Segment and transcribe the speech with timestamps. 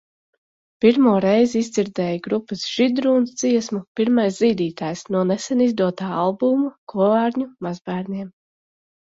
[0.83, 8.35] Pirmo reizi izdzirdēju grupas "Židrūns" dziesmu "Pirmais zīdītājs" no nesen izdotā albuma "Kovārņu mazbērniem".